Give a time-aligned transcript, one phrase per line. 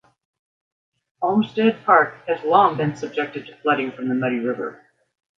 [1.21, 4.87] Olmsted park has long been subject to flooding from the Muddy River.